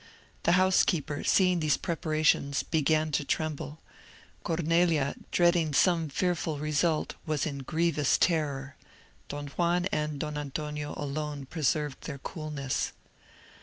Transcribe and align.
The 0.41 0.53
housekeeper, 0.53 1.23
seeing 1.23 1.59
these 1.59 1.77
preparations 1.77 2.63
began 2.63 3.11
to 3.11 3.23
tremble,—Cornelia, 3.23 5.13
dreading 5.29 5.75
some 5.75 6.09
fearful 6.09 6.57
result 6.57 7.13
was 7.27 7.45
in 7.45 7.59
grievous 7.59 8.17
terror,—Don 8.17 9.49
Juan 9.49 9.85
and 9.91 10.17
Don 10.17 10.39
Antonio 10.39 10.95
alone 10.97 11.45
preserved 11.45 12.05
their 12.05 12.17
coolness. 12.17 12.93